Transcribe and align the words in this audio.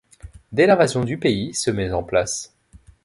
Dès 0.51 0.65
l'invasion 0.65 1.03
du 1.03 1.19
pays, 1.19 1.53
se 1.53 1.69
met 1.69 1.91
en 1.91 2.01
place. 2.01 2.55